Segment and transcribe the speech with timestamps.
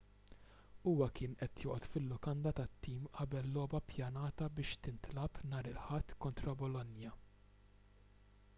[0.85, 7.17] huwa kien qed joqgħod fil-lukanda tat-tim qabel logħba ppjanata biex tintlagħab nhar il-ħadd kontra bolonia